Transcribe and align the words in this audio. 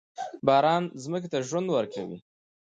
باران 0.47 0.83
ځمکې 1.03 1.27
ته 1.33 1.37
ژوند 1.47 1.67
ورکوي. 1.71 2.17